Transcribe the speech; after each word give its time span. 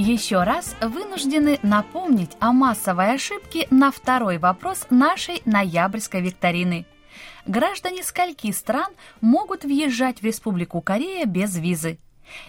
Еще 0.00 0.44
раз 0.44 0.76
вынуждены 0.80 1.58
напомнить 1.62 2.30
о 2.40 2.52
массовой 2.52 3.16
ошибке 3.16 3.66
на 3.70 3.90
второй 3.90 4.38
вопрос 4.38 4.86
нашей 4.88 5.42
ноябрьской 5.44 6.22
викторины. 6.22 6.86
Граждане 7.44 8.02
скольки 8.02 8.50
стран 8.50 8.90
могут 9.20 9.64
въезжать 9.64 10.22
в 10.22 10.24
Республику 10.24 10.80
Корея 10.80 11.26
без 11.26 11.54
визы? 11.54 11.98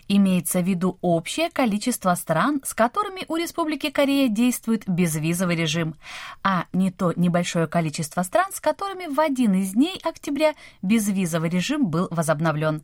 Имеется 0.07 0.61
в 0.61 0.65
виду 0.65 0.97
общее 1.01 1.49
количество 1.49 2.15
стран, 2.15 2.61
с 2.63 2.73
которыми 2.73 3.25
у 3.27 3.35
Республики 3.35 3.89
Корея 3.89 4.29
действует 4.29 4.87
безвизовый 4.87 5.57
режим, 5.57 5.95
а 6.43 6.67
не 6.71 6.89
то 6.89 7.11
небольшое 7.17 7.67
количество 7.67 8.21
стран, 8.21 8.53
с 8.53 8.61
которыми 8.61 9.07
в 9.07 9.19
один 9.19 9.55
из 9.55 9.73
дней 9.73 9.99
октября 10.05 10.53
безвизовый 10.81 11.49
режим 11.49 11.87
был 11.87 12.07
возобновлен. 12.11 12.81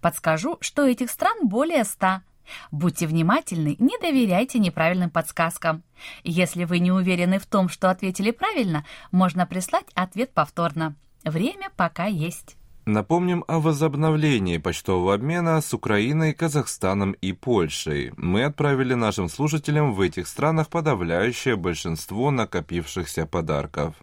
Подскажу, 0.00 0.58
что 0.60 0.84
этих 0.84 1.08
стран 1.08 1.46
более 1.46 1.84
ста. 1.84 2.22
Будьте 2.70 3.06
внимательны, 3.06 3.76
не 3.78 3.98
доверяйте 3.98 4.58
неправильным 4.58 5.10
подсказкам. 5.10 5.82
Если 6.24 6.64
вы 6.64 6.78
не 6.78 6.92
уверены 6.92 7.38
в 7.38 7.46
том, 7.46 7.68
что 7.68 7.90
ответили 7.90 8.30
правильно, 8.30 8.84
можно 9.10 9.46
прислать 9.46 9.86
ответ 9.94 10.32
повторно. 10.32 10.96
Время 11.24 11.70
пока 11.76 12.06
есть. 12.06 12.56
Напомним 12.88 13.44
о 13.48 13.60
возобновлении 13.60 14.56
почтового 14.56 15.12
обмена 15.12 15.60
с 15.60 15.74
Украиной, 15.74 16.32
Казахстаном 16.32 17.12
и 17.12 17.34
Польшей. 17.34 18.12
Мы 18.16 18.44
отправили 18.44 18.94
нашим 18.94 19.28
слушателям 19.28 19.92
в 19.92 20.00
этих 20.00 20.26
странах 20.26 20.68
подавляющее 20.68 21.56
большинство 21.56 22.30
накопившихся 22.30 23.26
подарков. 23.26 23.94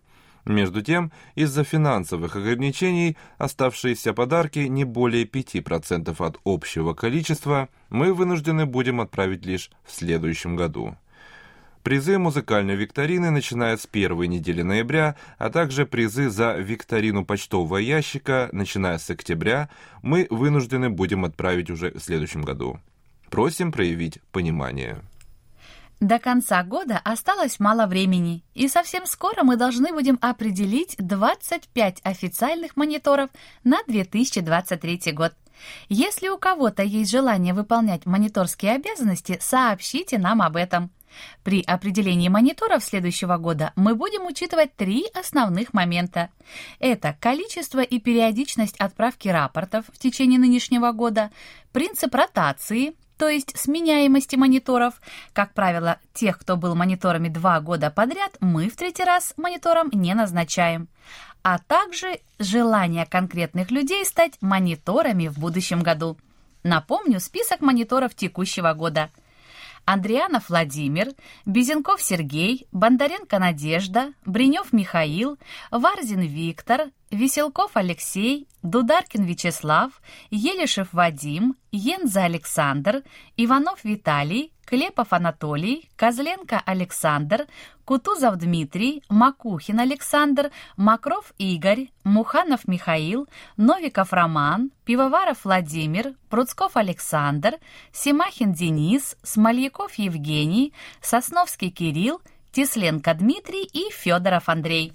Между 0.46 0.84
тем, 0.84 1.12
из-за 1.34 1.64
финансовых 1.64 2.36
ограничений 2.36 3.18
оставшиеся 3.40 4.14
подарки 4.14 4.60
не 4.60 4.84
более 4.84 5.26
5% 5.26 6.16
от 6.24 6.40
общего 6.46 6.94
количества 6.94 7.68
мы 7.90 8.14
вынуждены 8.14 8.68
будем 8.68 9.02
отправить 9.02 9.46
лишь 9.46 9.72
в 9.84 9.92
следующем 9.92 10.56
году. 10.56 10.96
Призы 11.82 12.18
музыкальной 12.18 12.76
викторины 12.76 13.30
начиная 13.30 13.78
с 13.78 13.86
первой 13.86 14.28
недели 14.28 14.62
ноября, 14.62 15.16
а 15.38 15.50
также 15.50 15.86
призы 15.86 16.30
за 16.30 16.56
викторину 16.56 17.26
почтового 17.26 17.78
ящика, 17.78 18.50
начиная 18.52 18.98
с 18.98 19.10
октября, 19.10 19.70
мы 20.02 20.28
вынуждены 20.30 20.90
будем 20.90 21.26
отправить 21.26 21.70
уже 21.70 21.92
в 21.92 22.00
следующем 22.00 22.42
году. 22.42 22.80
Просим 23.30 23.72
проявить 23.72 24.20
понимание. 24.32 24.98
До 26.06 26.20
конца 26.20 26.62
года 26.62 27.02
осталось 27.04 27.60
мало 27.60 27.88
времени, 27.88 28.44
и 28.54 28.68
совсем 28.68 29.08
скоро 29.08 29.42
мы 29.42 29.56
должны 29.56 29.92
будем 29.92 30.20
определить 30.22 30.96
25 31.00 32.02
официальных 32.04 32.76
мониторов 32.78 33.32
на 33.64 33.80
2023 33.88 35.14
год. 35.14 35.34
Если 35.90 36.28
у 36.28 36.38
кого-то 36.38 36.84
есть 36.84 37.10
желание 37.10 37.56
выполнять 37.56 38.06
мониторские 38.06 38.74
обязанности, 38.74 39.40
сообщите 39.42 40.20
нам 40.20 40.44
об 40.44 40.58
этом. 40.58 40.92
При 41.44 41.64
определении 41.64 42.30
мониторов 42.30 42.84
следующего 42.84 43.38
года 43.38 43.74
мы 43.76 43.96
будем 43.96 44.28
учитывать 44.28 44.76
три 44.76 45.08
основных 45.16 45.74
момента. 45.74 46.30
Это 46.78 47.18
количество 47.20 47.80
и 47.80 48.00
периодичность 48.00 48.76
отправки 48.78 49.28
рапортов 49.30 49.86
в 49.92 49.98
течение 49.98 50.38
нынешнего 50.38 50.92
года, 50.92 51.32
принцип 51.72 52.14
ротации– 52.14 52.94
то 53.18 53.30
есть 53.30 53.58
сменяемости 53.58 54.36
мониторов. 54.36 55.02
Как 55.34 55.54
правило, 55.54 56.00
тех, 56.14 56.38
кто 56.38 56.58
был 56.58 56.76
мониторами 56.76 57.30
два 57.30 57.60
года 57.60 57.90
подряд, 57.90 58.38
мы 58.40 58.70
в 58.70 58.76
третий 58.76 59.04
раз 59.04 59.34
монитором 59.38 59.90
не 59.92 60.14
назначаем. 60.14 60.88
А 61.44 61.60
также 61.60 62.20
желание 62.40 63.06
конкретных 63.06 63.72
людей 63.72 64.04
стать 64.06 64.34
мониторами 64.42 65.28
в 65.28 65.38
будущем 65.38 65.82
году. 65.82 66.18
Напомню 66.64 67.20
список 67.20 67.62
мониторов 67.62 68.16
текущего 68.16 68.74
года– 68.74 69.10
Андрианов 69.86 70.50
Владимир, 70.50 71.10
Безенков 71.46 72.02
Сергей, 72.02 72.68
Бондаренко 72.72 73.38
Надежда, 73.38 74.14
Бринев 74.26 74.74
Михаил, 74.74 75.38
Варзин 75.70 76.22
Виктор, 76.22 76.90
Веселков 77.16 77.72
Алексей, 77.76 78.48
Дударкин 78.62 79.24
Вячеслав, 79.24 80.02
Елишев 80.32 80.90
Вадим, 80.92 81.56
Енза 81.72 82.26
Александр, 82.26 83.04
Иванов 83.38 83.84
Виталий, 83.86 84.52
Клепов 84.66 85.14
Анатолий, 85.14 85.90
Козленко 85.96 86.62
Александр, 86.66 87.48
Кутузов 87.86 88.36
Дмитрий, 88.36 89.02
Макухин 89.10 89.80
Александр, 89.80 90.52
Макров 90.76 91.34
Игорь, 91.38 91.88
Муханов 92.04 92.68
Михаил, 92.68 93.30
Новиков 93.56 94.12
Роман, 94.12 94.72
Пивоваров 94.84 95.46
Владимир, 95.46 96.16
Пруцков 96.30 96.76
Александр, 96.76 97.60
Семахин 97.94 98.52
Денис, 98.52 99.16
Смольяков 99.24 99.94
Евгений, 99.94 100.74
Сосновский 101.02 101.70
Кирилл, 101.70 102.22
Тесленко 102.52 103.14
Дмитрий 103.14 103.64
и 103.64 103.90
Федоров 103.92 104.50
Андрей. 104.50 104.92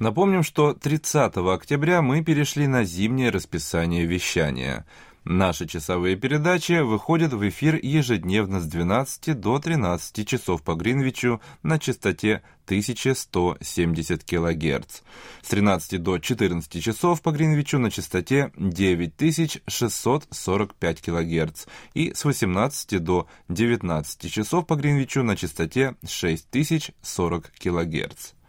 Напомним, 0.00 0.42
что 0.42 0.74
30 0.74 1.36
октября 1.36 2.02
мы 2.02 2.24
перешли 2.24 2.66
на 2.66 2.82
зимнее 2.82 3.30
расписание 3.30 4.06
вещания– 4.06 4.84
Наши 5.24 5.66
часовые 5.66 6.14
передачи 6.16 6.80
выходят 6.80 7.34
в 7.34 7.46
эфир 7.46 7.78
ежедневно 7.80 8.58
с 8.58 8.64
12 8.64 9.38
до 9.38 9.58
13 9.58 10.26
часов 10.26 10.62
по 10.62 10.74
Гринвичу 10.74 11.42
на 11.62 11.78
частоте 11.78 12.42
1170 12.64 14.24
кГц, 14.24 15.02
с 15.42 15.48
13 15.48 16.02
до 16.02 16.18
14 16.18 16.82
часов 16.82 17.20
по 17.20 17.32
Гринвичу 17.32 17.78
на 17.78 17.90
частоте 17.90 18.50
9645 18.56 21.02
кГц 21.02 21.66
и 21.92 22.14
с 22.14 22.24
18 22.24 23.04
до 23.04 23.26
19 23.50 24.32
часов 24.32 24.66
по 24.66 24.74
Гринвичу 24.74 25.22
на 25.22 25.36
частоте 25.36 25.96
6040 26.08 27.52
кГц. 27.58 28.39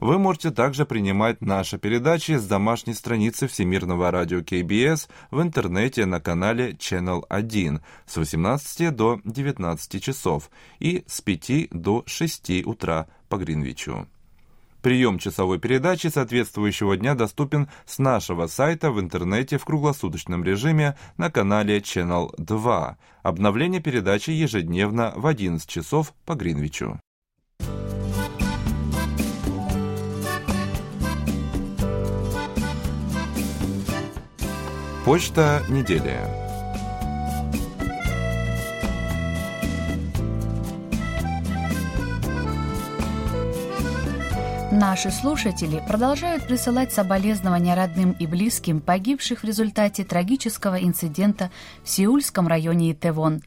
Вы 0.00 0.18
можете 0.18 0.50
также 0.50 0.84
принимать 0.86 1.40
наши 1.40 1.78
передачи 1.78 2.32
с 2.32 2.46
домашней 2.46 2.94
страницы 2.94 3.46
Всемирного 3.46 4.10
радио 4.10 4.40
КБС 4.40 5.08
в 5.30 5.40
интернете 5.40 6.04
на 6.04 6.20
канале 6.20 6.72
Channel 6.72 7.24
1 7.28 7.80
с 8.06 8.16
18 8.16 8.94
до 8.94 9.20
19 9.24 10.02
часов 10.02 10.50
и 10.80 11.04
с 11.06 11.20
5 11.20 11.68
до 11.70 12.02
6 12.06 12.66
утра 12.66 13.06
по 13.28 13.36
Гринвичу. 13.36 14.08
Прием 14.84 15.18
часовой 15.18 15.58
передачи 15.58 16.08
соответствующего 16.08 16.98
дня 16.98 17.14
доступен 17.14 17.68
с 17.86 17.98
нашего 17.98 18.48
сайта 18.48 18.90
в 18.90 19.00
интернете 19.00 19.56
в 19.56 19.64
круглосуточном 19.64 20.44
режиме 20.44 20.94
на 21.16 21.30
канале 21.30 21.78
Channel 21.78 22.34
2. 22.36 22.98
Обновление 23.22 23.80
передачи 23.80 24.28
ежедневно 24.28 25.14
в 25.16 25.26
11 25.26 25.66
часов 25.66 26.12
по 26.26 26.34
Гринвичу. 26.34 27.00
Почта 35.04 35.62
недели. 35.68 36.18
Наши 44.72 45.10
слушатели 45.10 45.82
продолжают 45.86 46.46
присылать 46.46 46.90
соболезнования 46.90 47.74
родным 47.74 48.12
и 48.12 48.26
близким 48.26 48.80
погибших 48.80 49.42
в 49.42 49.44
результате 49.44 50.04
трагического 50.04 50.82
инцидента 50.82 51.50
в 51.82 51.90
Сеульском 51.90 52.48
районе 52.48 52.92
Итевон. 52.92 53.42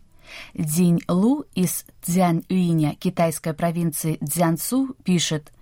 Дзинь 0.54 1.02
Лу 1.08 1.46
из 1.56 1.86
Цзянь-Юиня 2.04 2.94
китайской 2.94 3.56
провинции 3.56 4.20
Цзянцу 4.24 4.96
пишет– 5.04 5.52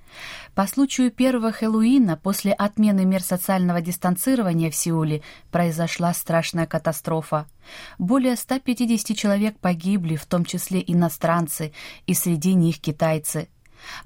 по 0.54 0.68
случаю 0.68 1.12
первого 1.12 1.52
Хэллоуина 1.52 2.18
после 2.18 2.54
отмены 2.54 3.06
мер 3.06 3.22
социального 3.22 3.82
дистанцирования 3.82 4.72
в 4.72 4.76
Сеуле 4.76 5.22
произошла 5.52 6.14
страшная 6.14 6.66
катастрофа. 6.66 7.48
Более 7.98 8.36
150 8.36 9.18
человек 9.18 9.58
погибли, 9.60 10.16
в 10.16 10.26
том 10.26 10.46
числе 10.46 10.84
иностранцы, 10.86 11.74
и 12.06 12.14
среди 12.14 12.54
них 12.54 12.80
китайцы. 12.80 13.50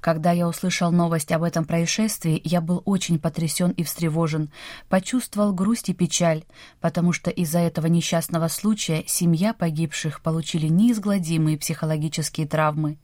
Когда 0.00 0.32
я 0.32 0.48
услышал 0.48 0.90
новость 0.90 1.32
об 1.32 1.42
этом 1.42 1.64
происшествии, 1.64 2.40
я 2.44 2.60
был 2.60 2.82
очень 2.84 3.18
потрясен 3.18 3.70
и 3.70 3.82
встревожен, 3.82 4.50
почувствовал 4.88 5.52
грусть 5.52 5.88
и 5.88 5.94
печаль, 5.94 6.44
потому 6.80 7.12
что 7.12 7.30
из-за 7.30 7.60
этого 7.60 7.86
несчастного 7.86 8.48
случая 8.48 9.04
семья 9.06 9.54
погибших 9.54 10.22
получили 10.22 10.68
неизгладимые 10.68 11.58
психологические 11.58 12.46
травмы. 12.46 12.98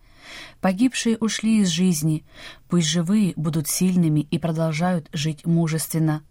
Погибшие 0.60 1.16
ушли 1.18 1.60
из 1.60 1.68
жизни, 1.68 2.24
пусть 2.68 2.86
живые 2.86 3.32
будут 3.36 3.68
сильными 3.68 4.20
и 4.30 4.38
продолжают 4.38 5.08
жить 5.12 5.46
мужественно. 5.46 6.22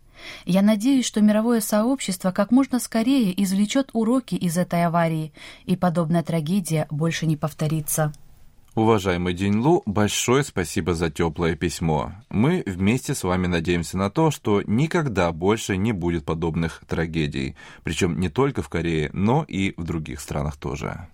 Я 0.45 0.61
надеюсь, 0.61 1.05
что 1.05 1.21
мировое 1.21 1.61
сообщество 1.61 2.31
как 2.31 2.51
можно 2.51 2.79
скорее 2.79 3.31
извлечет 3.43 3.89
уроки 3.93 4.35
из 4.35 4.57
этой 4.57 4.85
аварии, 4.85 5.33
и 5.65 5.75
подобная 5.75 6.23
трагедия 6.23 6.87
больше 6.89 7.25
не 7.25 7.37
повторится. 7.37 8.13
Уважаемый 8.75 9.33
Деньлу, 9.33 9.83
большое 9.85 10.43
спасибо 10.43 10.93
за 10.93 11.09
теплое 11.09 11.55
письмо. 11.55 12.11
Мы 12.29 12.61
вместе 12.65 13.15
с 13.15 13.23
вами 13.23 13.47
надеемся 13.47 13.97
на 13.97 14.09
то, 14.09 14.31
что 14.31 14.61
никогда 14.63 15.31
больше 15.31 15.77
не 15.77 15.93
будет 15.93 16.25
подобных 16.25 16.83
трагедий, 16.85 17.55
причем 17.83 18.19
не 18.19 18.27
только 18.27 18.61
в 18.61 18.67
Корее, 18.67 19.09
но 19.13 19.45
и 19.47 19.73
в 19.77 19.85
других 19.85 20.19
странах 20.19 20.57
тоже. 20.57 21.07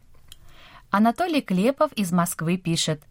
Анатолий 0.91 1.41
Клепов 1.41 1.93
из 1.93 2.11
Москвы 2.11 2.57
пишет. 2.57 3.01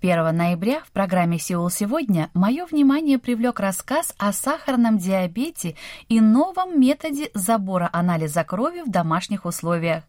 1 0.00 0.36
ноября 0.36 0.78
в 0.84 0.92
программе 0.92 1.40
«Сеул 1.40 1.68
сегодня» 1.70 2.30
мое 2.34 2.66
внимание 2.66 3.18
привлек 3.18 3.58
рассказ 3.58 4.14
о 4.16 4.32
сахарном 4.32 4.96
диабете 4.96 5.74
и 6.08 6.20
новом 6.20 6.80
методе 6.80 7.32
забора 7.34 7.90
анализа 7.92 8.44
крови 8.44 8.82
в 8.82 8.92
домашних 8.92 9.44
условиях. 9.44 10.04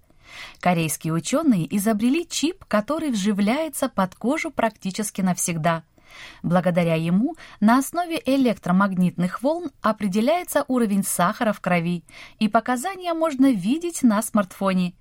Корейские 0.60 1.12
ученые 1.12 1.76
изобрели 1.76 2.24
чип, 2.28 2.64
который 2.66 3.10
вживляется 3.10 3.90
под 3.90 4.14
кожу 4.14 4.52
практически 4.52 5.22
навсегда. 5.22 5.82
Благодаря 6.44 6.94
ему 6.94 7.36
на 7.60 7.80
основе 7.80 8.22
электромагнитных 8.24 9.42
волн 9.42 9.72
определяется 9.82 10.66
уровень 10.68 11.04
сахара 11.04 11.52
в 11.52 11.62
крови, 11.62 12.04
и 12.38 12.48
показания 12.48 13.16
можно 13.16 13.52
видеть 13.52 14.04
на 14.04 14.22
смартфоне. 14.22 14.94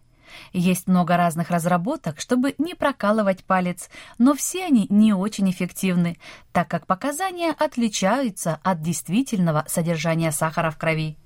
Есть 0.52 0.86
много 0.86 1.16
разных 1.16 1.50
разработок, 1.50 2.20
чтобы 2.20 2.54
не 2.58 2.74
прокалывать 2.74 3.44
палец, 3.44 3.88
но 4.18 4.34
все 4.34 4.64
они 4.64 4.86
не 4.90 5.12
очень 5.12 5.50
эффективны, 5.50 6.18
так 6.52 6.68
как 6.68 6.86
показания 6.86 7.52
отличаются 7.52 8.60
от 8.62 8.80
действительного 8.82 9.64
содержания 9.68 10.32
сахара 10.32 10.70
в 10.70 10.78
крови. 10.78 11.16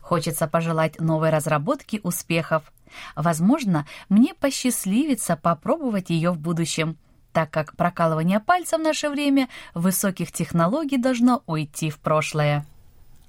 Хочется 0.00 0.46
пожелать 0.46 1.00
новой 1.00 1.30
разработке 1.30 2.00
успехов. 2.02 2.72
Возможно, 3.14 3.86
мне 4.08 4.34
посчастливится 4.34 5.36
попробовать 5.36 6.10
ее 6.10 6.30
в 6.30 6.38
будущем, 6.38 6.96
так 7.32 7.50
как 7.50 7.76
прокалывание 7.76 8.40
пальца 8.40 8.78
в 8.78 8.80
наше 8.80 9.10
время 9.10 9.48
высоких 9.74 10.32
технологий 10.32 10.96
должно 10.96 11.42
уйти 11.46 11.90
в 11.90 11.98
прошлое. 11.98 12.64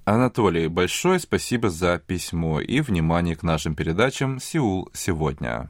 Анатолий, 0.08 0.70
большое 0.70 1.20
спасибо 1.20 1.70
за 1.70 1.98
письмо 2.00 2.62
и 2.62 2.80
внимание 2.80 3.36
к 3.36 3.44
нашим 3.44 3.76
передачам 3.76 4.40
«Сеул 4.40 4.90
сегодня». 4.94 5.70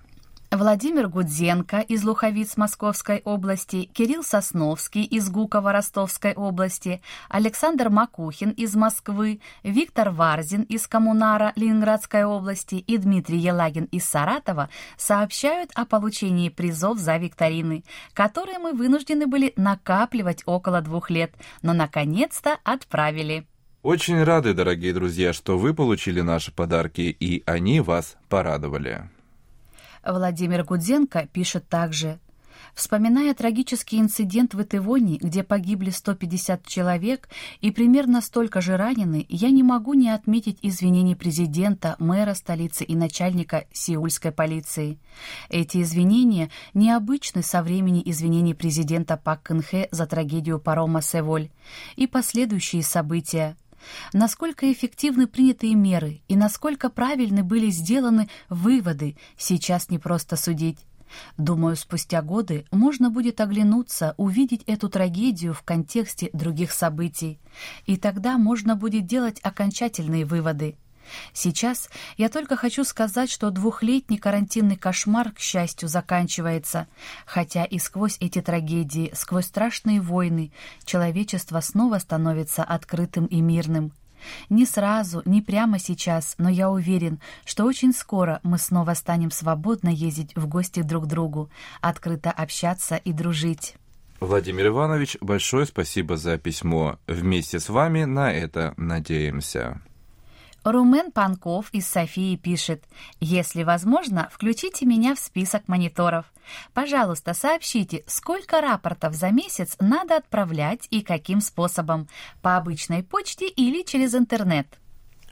Владимир 0.52 1.08
Гудзенко 1.08 1.80
из 1.80 2.04
Луховиц 2.04 2.56
Московской 2.56 3.24
области, 3.26 3.86
Кирилл 3.86 4.22
Сосновский 4.22 5.02
из 5.06 5.32
Гукова 5.32 5.72
Ростовской 5.72 6.36
области, 6.36 7.02
Александр 7.30 7.90
Макухин 7.90 8.52
из 8.52 8.76
Москвы, 8.76 9.42
Виктор 9.64 10.12
Варзин 10.12 10.62
из 10.62 10.86
Коммунара 10.86 11.52
Ленинградской 11.56 12.24
области 12.24 12.76
и 12.76 12.98
Дмитрий 13.00 13.40
Елагин 13.40 13.86
из 13.86 14.06
Саратова 14.06 14.70
сообщают 14.98 15.72
о 15.74 15.86
получении 15.86 16.50
призов 16.50 17.00
за 17.00 17.18
викторины, 17.18 17.84
которые 18.14 18.60
мы 18.60 18.74
вынуждены 18.74 19.26
были 19.26 19.54
накапливать 19.56 20.44
около 20.46 20.82
двух 20.82 21.10
лет, 21.10 21.34
но 21.64 21.74
наконец-то 21.74 22.60
отправили. 22.64 23.48
Очень 23.84 24.24
рады, 24.24 24.54
дорогие 24.54 24.94
друзья, 24.94 25.34
что 25.34 25.58
вы 25.58 25.74
получили 25.74 26.22
наши 26.22 26.52
подарки, 26.52 27.02
и 27.02 27.44
они 27.46 27.80
вас 27.80 28.18
порадовали. 28.28 29.10
Владимир 30.04 30.64
Гудзенко 30.64 31.28
пишет 31.32 31.68
также. 31.70 32.20
Вспоминая 32.74 33.34
трагический 33.34 34.00
инцидент 34.00 34.54
в 34.54 34.62
Итывоне, 34.62 35.18
где 35.18 35.44
погибли 35.44 35.90
150 35.90 36.66
человек 36.66 37.30
и 37.62 37.72
примерно 37.72 38.22
столько 38.22 38.62
же 38.62 38.78
ранены, 38.78 39.26
я 39.30 39.50
не 39.50 39.64
могу 39.64 39.94
не 39.94 40.10
отметить 40.10 40.60
извинений 40.62 41.16
президента, 41.16 41.96
мэра 42.00 42.34
столицы 42.34 42.84
и 42.84 42.96
начальника 42.96 43.66
сеульской 43.72 44.32
полиции. 44.32 45.00
Эти 45.50 45.82
извинения 45.82 46.50
необычны 46.74 47.42
со 47.42 47.64
времени 47.64 48.02
извинений 48.06 48.54
президента 48.54 49.18
Пак 49.18 49.44
Кын 49.44 49.64
за 49.92 50.06
трагедию 50.06 50.60
парома 50.60 51.02
Севоль 51.02 51.50
и 51.96 52.06
последующие 52.06 52.84
события, 52.84 53.56
Насколько 54.14 54.72
эффективны 54.72 55.28
принятые 55.28 55.76
меры 55.76 56.22
и 56.28 56.36
насколько 56.36 56.90
правильны 56.90 57.44
были 57.44 57.70
сделаны 57.70 58.30
выводы, 58.50 59.18
сейчас 59.38 59.90
не 59.90 60.00
просто 60.00 60.36
судить. 60.36 60.80
Думаю, 61.38 61.76
спустя 61.76 62.22
годы 62.22 62.66
можно 62.72 63.10
будет 63.10 63.40
оглянуться, 63.40 64.14
увидеть 64.18 64.64
эту 64.64 64.90
трагедию 64.90 65.54
в 65.54 65.64
контексте 65.64 66.30
других 66.34 66.72
событий, 66.72 67.40
и 67.86 67.98
тогда 67.98 68.38
можно 68.38 68.76
будет 68.76 69.06
делать 69.06 69.40
окончательные 69.42 70.26
выводы. 70.26 70.76
Сейчас 71.34 71.90
я 72.18 72.30
только 72.30 72.56
хочу 72.56 72.84
сказать, 72.84 73.30
что 73.30 73.50
двухлетний 73.50 74.18
карантинный 74.18 74.76
кошмар, 74.76 75.32
к 75.32 75.40
счастью, 75.40 75.90
заканчивается, 75.90 76.88
хотя 77.26 77.64
и 77.66 77.80
сквозь 77.80 78.18
эти 78.20 78.42
трагедии, 78.42 79.12
сквозь 79.14 79.46
страшные 79.46 80.02
войны, 80.02 80.52
человечество 80.86 81.60
снова 81.62 82.00
становится 82.00 82.64
открытым 82.64 83.26
и 83.26 83.42
мирным. 83.42 83.94
Не 84.50 84.66
сразу, 84.66 85.22
не 85.26 85.42
прямо 85.42 85.80
сейчас, 85.80 86.36
но 86.38 86.50
я 86.50 86.70
уверен, 86.70 87.20
что 87.46 87.66
очень 87.66 87.94
скоро 87.94 88.40
мы 88.44 88.58
снова 88.58 88.94
станем 88.94 89.32
свободно 89.32 89.90
ездить 89.90 90.36
в 90.36 90.48
гости 90.48 90.82
друг 90.82 91.06
к 91.06 91.08
другу, 91.08 91.50
открыто 91.82 92.32
общаться 92.32 92.96
и 92.96 93.14
дружить. 93.14 93.76
Владимир 94.20 94.68
Иванович, 94.68 95.18
большое 95.22 95.68
спасибо 95.68 96.18
за 96.18 96.38
письмо. 96.38 96.98
Вместе 97.08 97.60
с 97.60 97.70
вами 97.70 98.06
на 98.06 98.34
это 98.34 98.74
надеемся. 98.76 99.80
Румен 100.72 101.14
Панков 101.14 101.70
из 101.72 101.88
Софии 101.88 102.36
пишет, 102.36 102.84
«Если 103.22 103.64
возможно, 103.64 104.28
включите 104.30 104.86
меня 104.86 105.16
в 105.16 105.20
список 105.20 105.70
мониторов. 105.70 106.26
Пожалуйста, 106.74 107.34
сообщите, 107.34 108.04
сколько 108.06 108.60
рапортов 108.60 109.14
за 109.14 109.32
месяц 109.32 109.78
надо 109.80 110.18
отправлять 110.18 110.86
и 110.90 111.04
каким 111.04 111.40
способом, 111.40 112.10
по 112.42 112.58
обычной 112.58 113.02
почте 113.02 113.48
или 113.48 113.82
через 113.84 114.14
интернет». 114.14 114.68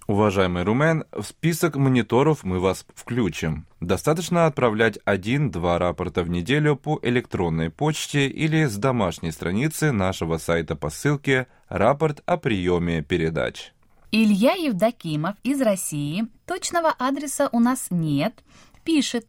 Уважаемый 0.08 0.64
Румен, 0.64 1.04
в 1.12 1.24
список 1.24 1.76
мониторов 1.76 2.46
мы 2.46 2.60
вас 2.60 2.86
включим. 2.96 3.66
Достаточно 3.82 4.46
отправлять 4.46 5.00
один-два 5.04 5.80
рапорта 5.80 6.24
в 6.24 6.30
неделю 6.30 6.78
по 6.78 6.98
электронной 7.02 7.72
почте 7.72 8.28
или 8.28 8.66
с 8.66 8.78
домашней 8.78 9.32
страницы 9.32 9.92
нашего 9.92 10.38
сайта 10.38 10.78
по 10.78 10.90
ссылке 10.90 11.48
«Рапорт 11.68 12.22
о 12.26 12.38
приеме 12.38 13.02
передач». 13.02 13.74
Илья 14.12 14.54
Евдокимов 14.54 15.36
из 15.44 15.62
России, 15.62 16.28
точного 16.46 16.94
адреса 16.98 17.50
у 17.52 17.60
нас 17.60 17.88
нет, 17.90 18.44
пишет. 18.84 19.28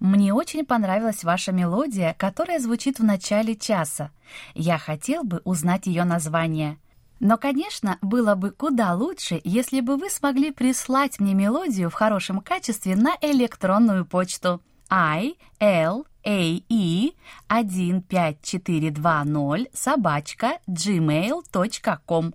Мне 0.00 0.32
очень 0.32 0.64
понравилась 0.64 1.24
ваша 1.24 1.52
мелодия, 1.52 2.14
которая 2.18 2.60
звучит 2.60 2.98
в 2.98 3.04
начале 3.04 3.56
часа. 3.56 4.10
Я 4.54 4.78
хотел 4.78 5.24
бы 5.24 5.42
узнать 5.44 5.86
ее 5.86 6.04
название. 6.04 6.78
Но, 7.20 7.36
конечно, 7.38 7.98
было 8.02 8.34
бы 8.34 8.50
куда 8.50 8.94
лучше, 8.94 9.40
если 9.44 9.80
бы 9.80 9.96
вы 9.96 10.10
смогли 10.10 10.50
прислать 10.50 11.20
мне 11.20 11.34
мелодию 11.34 11.90
в 11.90 11.94
хорошем 11.94 12.40
качестве 12.40 12.96
на 12.96 13.16
электронную 13.20 14.04
почту 14.04 14.60
i 14.90 15.36
l 15.60 16.04
a 16.24 16.60
e 16.68 17.12
15420 17.48 19.70
собачка 19.74 20.58
gmail.com. 20.68 22.34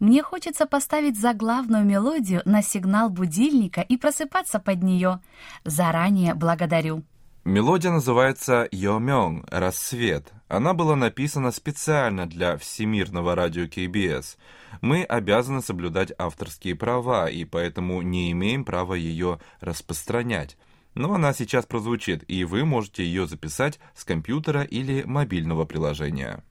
Мне 0.00 0.22
хочется 0.22 0.66
поставить 0.66 1.18
заглавную 1.18 1.84
мелодию 1.84 2.42
на 2.44 2.62
сигнал 2.62 3.10
будильника 3.10 3.80
и 3.80 3.96
просыпаться 3.96 4.58
под 4.58 4.82
нее. 4.82 5.20
Заранее 5.64 6.34
благодарю. 6.34 7.04
Мелодия 7.44 7.92
называется 7.92 8.66
«Йомён»— 8.72 9.44
«Рассвет». 9.50 10.32
Она 10.48 10.74
была 10.74 10.96
написана 10.96 11.52
специально 11.52 12.26
для 12.26 12.56
Всемирного 12.56 13.36
радио 13.36 13.68
КБС. 13.68 14.36
Мы 14.80 15.04
обязаны 15.04 15.62
соблюдать 15.62 16.12
авторские 16.18 16.74
права, 16.74 17.28
и 17.30 17.44
поэтому 17.44 18.02
не 18.02 18.32
имеем 18.32 18.64
права 18.64 18.94
ее 18.94 19.38
распространять. 19.60 20.56
Но 20.94 21.14
она 21.14 21.32
сейчас 21.34 21.66
прозвучит, 21.66 22.24
и 22.28 22.44
вы 22.44 22.64
можете 22.64 23.04
ее 23.04 23.28
записать 23.28 23.78
с 23.94 24.04
компьютера 24.04 24.62
или 24.62 25.04
мобильного 25.04 25.66
приложения. 25.66 26.42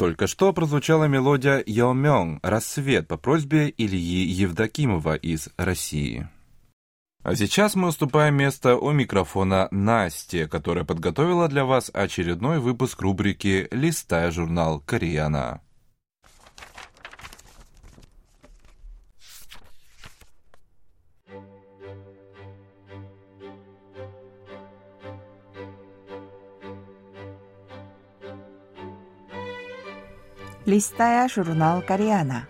Только 0.00 0.26
что 0.26 0.54
прозвучала 0.54 1.04
мелодия 1.04 1.62
«Яомёng» 1.66 2.38
«Рассвет» 2.42 3.06
по 3.06 3.18
просьбе 3.18 3.68
Ильи 3.76 4.24
Евдокимова 4.30 5.14
из 5.14 5.50
России. 5.58 6.26
А 7.22 7.36
сейчас 7.36 7.74
мы 7.74 7.88
уступаем 7.88 8.34
место 8.34 8.76
у 8.76 8.92
микрофона 8.92 9.68
Насте, 9.70 10.48
которая 10.48 10.84
подготовила 10.84 11.48
для 11.48 11.66
вас 11.66 11.90
очередной 11.92 12.60
выпуск 12.60 13.02
рубрики 13.02 13.68
«Листая 13.72 14.30
журнал 14.30 14.80
Кореяна». 14.80 15.60
Листая 30.66 31.28
журнал 31.28 31.82
«Кореяна». 31.82 32.46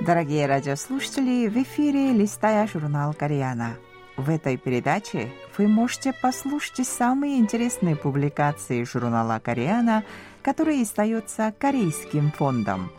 Дорогие 0.00 0.46
радиослушатели, 0.46 1.48
в 1.48 1.56
эфире 1.62 2.12
«Листая 2.12 2.66
журнал 2.66 3.14
Кореяна». 3.14 3.76
В 4.16 4.28
этой 4.30 4.56
передаче 4.56 5.32
вы 5.56 5.66
можете 5.66 6.12
послушать 6.12 6.86
самые 6.86 7.38
интересные 7.38 7.96
публикации 7.96 8.84
журнала 8.84 9.40
«Кореяна», 9.42 10.04
которые 10.42 10.82
издаются 10.82 11.54
Корейским 11.58 12.32
фондом. 12.32 12.90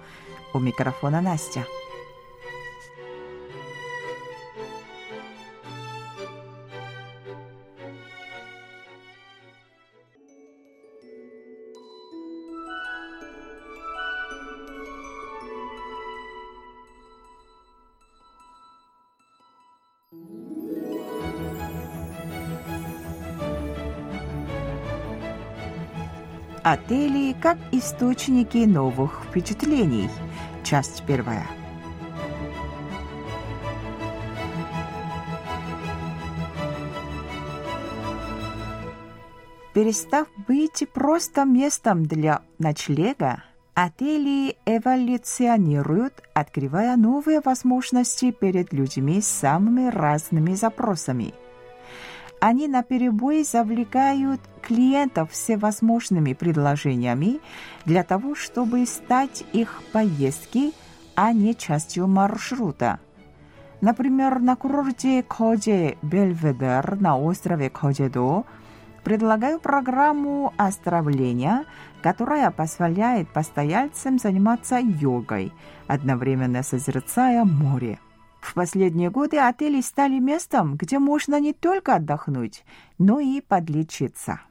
У 0.54 0.60
микрофона 0.60 1.22
Настя. 1.22 1.66
Отели 26.66 27.36
как 27.40 27.60
источники 27.72 28.66
новых 28.66 29.24
впечатлений. 29.30 30.10
Часть 30.64 31.04
первая. 31.06 31.46
Перестав 39.76 40.28
быть 40.48 40.88
просто 40.92 41.46
местом 41.46 42.04
для 42.08 42.42
ночлега, 42.58 43.44
отели 43.76 44.58
эволюционируют, 44.66 46.24
открывая 46.34 46.98
новые 46.98 47.42
возможности 47.42 48.32
перед 48.32 48.74
людьми 48.74 49.22
с 49.22 49.28
самыми 49.28 49.90
разными 49.92 50.56
запросами– 50.56 51.36
они 52.48 52.68
наперебой 52.68 53.44
завлекают 53.44 54.40
клиентов 54.66 55.32
всевозможными 55.32 56.34
предложениями 56.34 57.40
для 57.86 58.04
того, 58.04 58.36
чтобы 58.36 58.86
стать 58.86 59.44
их 59.54 59.82
поездки, 59.94 60.74
а 61.16 61.32
не 61.32 61.56
частью 61.56 62.08
маршрута. 62.08 63.00
Например, 63.82 64.40
на 64.40 64.56
курорте 64.56 65.24
Коде 65.24 65.98
Бельведер 66.02 67.00
на 67.00 67.18
острове 67.18 67.70
Коджедо 67.70 68.44
предлагаю 69.04 69.60
программу 69.60 70.54
оздоровления, 70.58 71.66
которая 72.02 72.50
позволяет 72.50 73.30
постояльцам 73.30 74.18
заниматься 74.18 74.80
йогой, 74.80 75.54
одновременно 75.88 76.64
созерцая 76.64 77.46
море. 77.46 78.00
В 78.42 78.54
последние 78.54 79.10
годы 79.10 79.38
отели 79.38 79.82
стали 79.82 80.20
местом, 80.20 80.76
где 80.76 81.00
можно 81.00 81.40
не 81.40 81.54
только 81.54 81.96
отдохнуть, 81.96 82.64
но 82.98 83.20
и 83.20 83.42
подлечиться. 83.42 84.42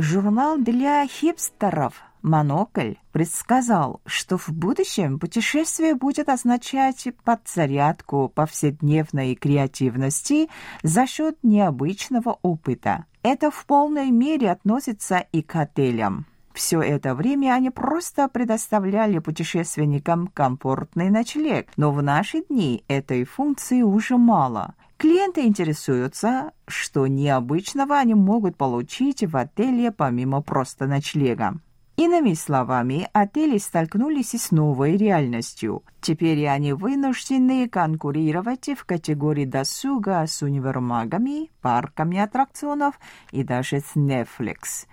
Журнал 0.00 0.56
для 0.56 1.06
хипстеров 1.06 1.92
«Монокль» 2.22 2.94
предсказал, 3.12 4.00
что 4.06 4.38
в 4.38 4.48
будущем 4.48 5.18
путешествие 5.18 5.94
будет 5.94 6.30
означать 6.30 7.06
подзарядку 7.22 8.32
повседневной 8.34 9.34
креативности 9.34 10.48
за 10.82 11.06
счет 11.06 11.36
необычного 11.42 12.38
опыта. 12.40 13.04
Это 13.22 13.50
в 13.50 13.66
полной 13.66 14.10
мере 14.10 14.50
относится 14.50 15.26
и 15.32 15.42
к 15.42 15.54
отелям. 15.56 16.24
Все 16.54 16.80
это 16.80 17.14
время 17.14 17.52
они 17.52 17.68
просто 17.68 18.26
предоставляли 18.28 19.18
путешественникам 19.18 20.28
комфортный 20.28 21.10
ночлег, 21.10 21.68
но 21.76 21.92
в 21.92 22.02
наши 22.02 22.42
дни 22.44 22.84
этой 22.88 23.24
функции 23.24 23.82
уже 23.82 24.16
мало. 24.16 24.74
Клиенты 25.00 25.46
интересуются, 25.46 26.52
что 26.66 27.06
необычного 27.06 27.96
они 27.96 28.12
могут 28.12 28.58
получить 28.58 29.24
в 29.24 29.34
отеле 29.34 29.92
помимо 29.92 30.42
просто 30.42 30.86
ночлега. 30.86 31.54
Иными 32.00 32.32
словами, 32.32 33.10
отели 33.12 33.58
столкнулись 33.58 34.34
с 34.34 34.52
новой 34.52 34.96
реальностью. 34.96 35.82
Теперь 36.00 36.46
они 36.46 36.72
вынуждены 36.72 37.68
конкурировать 37.68 38.70
в 38.70 38.86
категории 38.86 39.44
досуга 39.44 40.26
с 40.26 40.40
универмагами, 40.40 41.50
парками 41.60 42.16
аттракционов 42.18 42.98
и 43.32 43.42
даже 43.42 43.80
с 43.80 43.96
Netflix. 43.96 44.86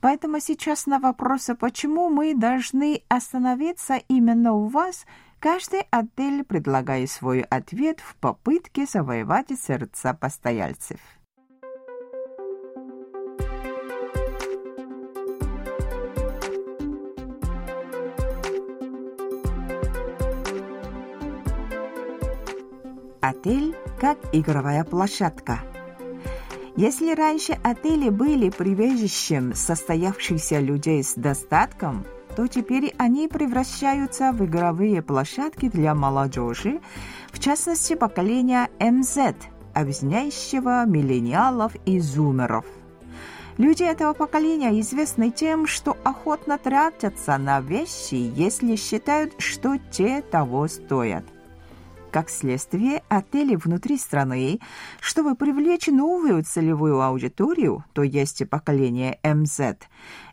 Поэтому 0.00 0.38
сейчас 0.38 0.86
на 0.86 1.00
вопрос, 1.00 1.50
почему 1.58 2.08
мы 2.08 2.32
должны 2.32 3.02
остановиться 3.08 3.96
именно 4.06 4.52
у 4.52 4.68
вас– 4.68 5.04
Каждый 5.42 5.80
отель 5.90 6.44
предлагает 6.44 7.10
свой 7.10 7.40
ответ 7.40 7.98
в 7.98 8.14
попытке 8.14 8.86
завоевать 8.86 9.48
сердца 9.60 10.14
постояльцев. 10.14 11.00
Отель 23.22 23.74
как 23.98 24.18
игровая 24.32 24.84
площадка. 24.84 25.60
Если 26.76 27.14
раньше 27.14 27.58
отели 27.62 28.10
были 28.10 28.50
прибежищем 28.50 29.54
состоявшихся 29.54 30.58
людей 30.60 31.02
с 31.02 31.14
достатком– 31.14 32.04
то 32.36 32.46
теперь 32.46 32.94
они 32.98 33.28
превращаются 33.28 34.32
в 34.32 34.44
игровые 34.44 35.02
площадки 35.02 35.68
для 35.68 35.94
молодежи, 35.94 36.80
в 37.30 37.38
частности 37.38 37.94
поколения 37.94 38.70
МЗ, 38.80 39.34
объясняющего 39.74 40.84
миллениалов 40.86 41.74
и 41.86 41.98
зумеров. 42.00 42.64
Люди 43.58 43.82
этого 43.82 44.14
поколения 44.14 44.80
известны 44.80 45.30
тем, 45.30 45.66
что 45.66 45.96
охотно 46.04 46.56
тратятся 46.56 47.36
на 47.36 47.60
вещи, 47.60 48.14
если 48.14 48.76
считают, 48.76 49.34
что 49.38 49.76
те 49.90 50.22
того 50.22 50.68
стоят. 50.68 51.24
Как 52.12 52.28
следствие, 52.28 53.02
отели 53.08 53.56
внутри 53.56 53.96
страны, 53.96 54.60
чтобы 55.00 55.34
привлечь 55.34 55.86
новую 55.86 56.44
целевую 56.44 57.00
аудиторию, 57.00 57.86
то 57.94 58.02
есть 58.02 58.46
поколение 58.50 59.18
МЗ, 59.24 59.78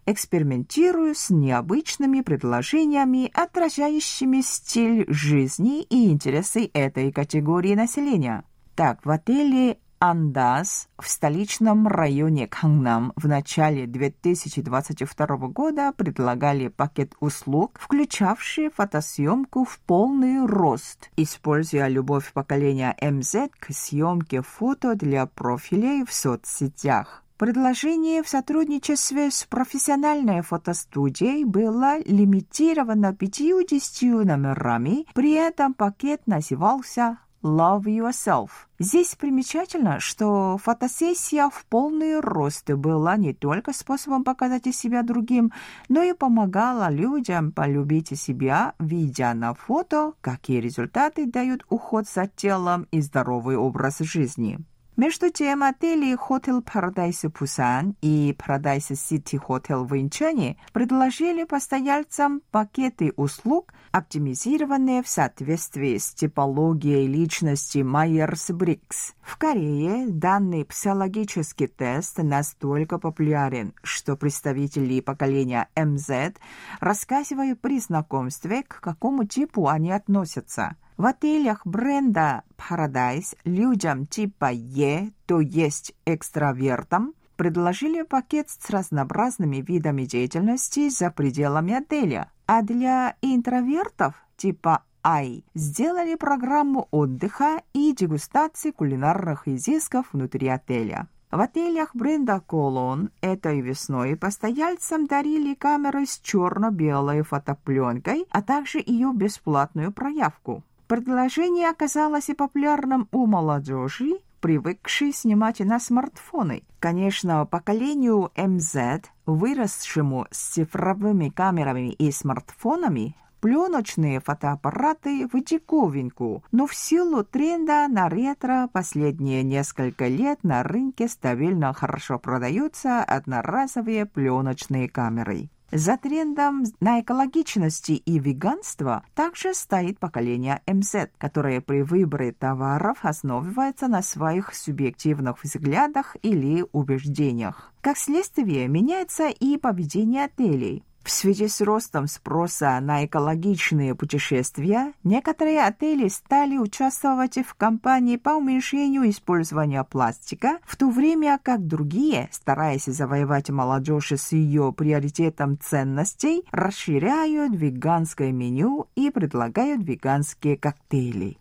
экспериментирую 0.05 1.15
с 1.15 1.29
необычными 1.29 2.19
предложениями, 2.19 3.31
отражающими 3.33 4.41
стиль 4.41 5.05
жизни 5.07 5.83
и 5.83 6.11
интересы 6.11 6.69
этой 6.73 7.13
категории 7.13 7.75
населения. 7.75 8.43
Так, 8.75 9.05
в 9.05 9.09
отеле 9.09 9.77
Андас 10.01 10.87
в 10.97 11.09
столичном 11.09 11.85
районе 11.85 12.47
Кангнам 12.47 13.11
в 13.17 13.27
начале 13.27 13.85
2022 13.85 15.25
года 15.49 15.91
предлагали 15.91 16.69
пакет 16.69 17.15
услуг, 17.19 17.77
включавший 17.81 18.69
фотосъемку 18.69 19.65
в 19.65 19.77
полный 19.79 20.45
рост, 20.45 21.09
используя 21.17 21.89
любовь 21.89 22.31
поколения 22.31 22.95
МЗ 23.01 23.49
к 23.59 23.73
съемке 23.73 24.41
фото 24.41 24.95
для 24.95 25.25
профилей 25.25 26.05
в 26.05 26.13
соцсетях. 26.13 27.25
Предложение 27.35 28.23
в 28.23 28.29
сотрудничестве 28.29 29.31
с 29.31 29.43
профессиональной 29.43 30.41
фотостудией 30.43 31.43
было 31.43 31.97
лимитировано 32.05 33.13
50 33.13 34.25
номерами, 34.25 35.05
при 35.13 35.33
этом 35.33 35.73
пакет 35.73 36.21
назывался 36.25 37.17
Love 37.41 37.83
Yourself. 37.83 38.49
Здесь 38.79 39.15
примечательно, 39.15 39.99
что 39.99 40.57
фотосессия 40.57 41.49
в 41.49 41.65
полный 41.65 42.19
рост 42.19 42.69
была 42.69 43.15
не 43.15 43.33
только 43.33 43.71
способом 43.71 44.25
показать 44.25 44.75
себя 44.75 45.03
другим, 45.03 45.53
но 45.87 46.01
и 46.01 46.13
помогала 46.13 46.89
людям 46.89 47.53
полюбить 47.53 48.19
себя, 48.19 48.73
видя 48.77 49.33
на 49.33 49.53
фото, 49.53 50.13
какие 50.19 50.59
результаты 50.59 51.25
дают 51.25 51.65
уход 51.69 52.07
за 52.09 52.27
телом 52.27 52.87
и 52.91 52.99
здоровый 52.99 53.55
образ 53.55 53.99
жизни. 53.99 54.59
Между 54.99 55.29
тем, 55.29 55.63
отели 55.63 56.13
Hotel 56.13 56.61
Paradise 56.61 57.29
Пусан 57.29 57.95
и 58.01 58.35
Paradise 58.37 58.91
City 58.95 59.39
Hotel 59.41 59.85
в 59.85 59.97
Инчоне 59.97 60.57
предложили 60.73 61.45
постояльцам 61.45 62.41
пакеты 62.51 63.13
услуг, 63.15 63.73
оптимизированные 63.93 65.01
в 65.01 65.07
соответствии 65.07 65.97
с 65.97 66.13
типологией 66.13 67.07
личности 67.07 67.77
Майерс-Брикс. 67.77 69.13
В 69.21 69.37
Корее 69.37 70.05
данный 70.09 70.65
психологический 70.65 71.67
тест 71.67 72.17
настолько 72.17 72.99
популярен, 72.99 73.73
что 73.81 74.17
представители 74.17 74.99
поколения 74.99 75.69
МЗ 75.77 76.33
рассказывают 76.81 77.61
при 77.61 77.79
знакомстве, 77.79 78.63
к 78.63 78.81
какому 78.81 79.23
типу 79.23 79.69
они 79.69 79.93
относятся– 79.93 80.75
в 80.99 81.05
отелях 81.05 81.65
бренда 81.65 82.43
Paradise 82.57 83.37
людям 83.45 84.05
типа 84.05 84.51
Е, 84.51 85.11
то 85.25 85.39
есть 85.39 85.95
экстравертам, 86.05 87.13
предложили 87.37 88.01
пакет 88.01 88.49
с 88.49 88.69
разнообразными 88.69 89.63
видами 89.65 90.03
деятельности 90.03 90.89
за 90.89 91.09
пределами 91.09 91.73
отеля, 91.75 92.29
а 92.45 92.61
для 92.63 93.15
интровертов 93.21 94.13
типа 94.35 94.83
Ай 95.01 95.45
сделали 95.53 96.15
программу 96.15 96.89
отдыха 96.91 97.61
и 97.71 97.95
дегустации 97.95 98.71
кулинарных 98.71 99.47
изысков 99.47 100.07
внутри 100.11 100.49
отеля. 100.49 101.07
В 101.31 101.39
отелях 101.39 101.95
бренда 101.95 102.41
Колон 102.45 103.11
этой 103.21 103.61
весной 103.61 104.17
постояльцам 104.17 105.07
дарили 105.07 105.53
камеры 105.53 106.05
с 106.05 106.19
черно-белой 106.19 107.21
фотопленкой, 107.21 108.25
а 108.31 108.41
также 108.41 108.79
ее 108.85 109.13
бесплатную 109.15 109.93
проявку. 109.93 110.65
Предложение 110.89 111.69
оказалось 111.69 112.29
и 112.29 112.33
популярным 112.33 113.07
у 113.11 113.27
молодежи, 113.27 114.09
привыкшей 114.41 115.13
снимать 115.13 115.59
на 115.59 115.79
смартфоны. 115.79 116.63
Конечно, 116.79 117.45
поколению 117.45 118.31
МЗ, 118.35 119.03
выросшему 119.27 120.25
с 120.31 120.37
цифровыми 120.39 121.29
камерами 121.29 121.91
и 121.91 122.11
смартфонами, 122.11 123.15
пленочные 123.39 124.19
фотоаппараты 124.19 125.27
в 125.31 125.39
диковинку, 125.43 126.43
но 126.51 126.65
в 126.65 126.73
силу 126.73 127.23
тренда 127.23 127.87
на 127.87 128.09
ретро 128.09 128.67
последние 128.73 129.43
несколько 129.43 130.07
лет 130.07 130.43
на 130.43 130.63
рынке 130.63 131.07
стабильно 131.07 131.71
хорошо 131.71 132.17
продаются 132.17 133.03
одноразовые 133.03 134.07
пленочные 134.07 134.89
камеры. 134.89 135.51
За 135.71 135.97
трендом 135.97 136.63
на 136.79 137.01
экологичности 137.01 137.91
и 137.91 138.17
веганство 138.17 139.03
также 139.13 139.53
стоит 139.53 139.99
поколение 139.99 140.61
МЗ, 140.65 141.09
которое 141.19 141.61
при 141.61 141.83
выборе 141.83 142.31
товаров 142.31 142.99
основывается 143.03 143.87
на 143.87 144.01
своих 144.01 144.55
субъективных 144.55 145.43
взглядах 145.43 146.17
или 146.23 146.65
убеждениях. 146.71 147.71
Как 147.81 147.97
следствие, 147.97 148.67
меняется 148.67 149.29
и 149.29 149.57
поведение 149.57 150.25
отелей. 150.25 150.83
В 151.09 151.11
связи 151.11 151.47
с 151.47 151.59
ростом 151.59 152.05
спроса 152.05 152.79
на 152.79 153.03
экологичные 153.03 153.95
путешествия, 153.95 154.93
некоторые 155.03 155.65
отели 155.65 156.07
стали 156.07 156.55
участвовать 156.55 157.39
в 157.39 157.55
кампании 157.55 158.15
по 158.15 158.35
уменьшению 158.35 159.09
использования 159.09 159.83
пластика, 159.83 160.59
в 160.67 160.77
то 160.77 160.91
время 160.91 161.39
как 161.41 161.65
другие, 161.65 162.29
стараясь 162.31 162.85
завоевать 162.85 163.49
молодежь 163.49 164.11
с 164.11 164.33
ее 164.33 164.71
приоритетом 164.71 165.57
ценностей, 165.59 166.43
расширяют 166.51 167.55
веганское 167.55 168.31
меню 168.31 168.85
и 168.93 169.09
предлагают 169.09 169.83
веганские 169.83 170.57
коктейли. 170.57 171.39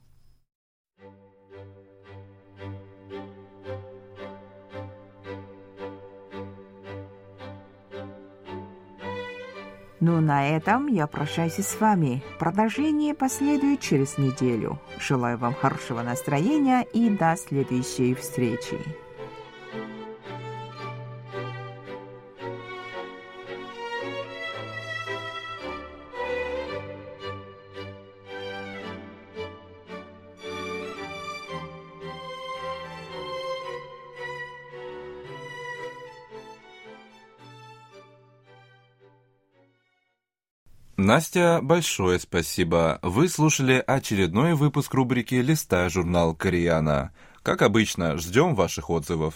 Ну, 10.00 10.20
на 10.20 10.48
этом 10.48 10.86
я 10.86 11.06
прощаюсь 11.06 11.58
с 11.58 11.80
вами. 11.80 12.22
Продолжение 12.38 13.14
последует 13.14 13.80
через 13.80 14.16
неделю. 14.16 14.78
Желаю 15.00 15.38
вам 15.38 15.54
хорошего 15.54 16.02
настроения 16.02 16.86
и 16.92 17.10
до 17.10 17.36
следующей 17.36 18.14
встречи. 18.14 18.78
Настя, 41.18 41.58
большое 41.60 42.20
спасибо. 42.20 43.00
Вы 43.02 43.28
слушали 43.28 43.82
очередной 43.84 44.54
выпуск 44.54 44.94
рубрики 44.94 45.34
«Листая 45.34 45.88
журнал 45.88 46.32
Кореяна». 46.32 47.12
Как 47.42 47.62
обычно, 47.62 48.16
ждем 48.18 48.54
ваших 48.54 48.88
отзывов. 48.88 49.34